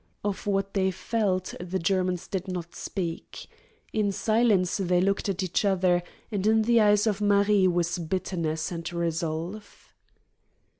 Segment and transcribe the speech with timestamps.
[0.23, 3.45] Of what they felt the Germans did not speak.
[3.93, 8.71] In silence they looked at each other, and in the eyes of Marie was bitterness
[8.71, 9.93] and resolve.